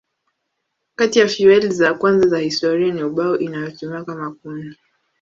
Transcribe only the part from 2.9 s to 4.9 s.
ni ubao inayotumiwa kama kuni.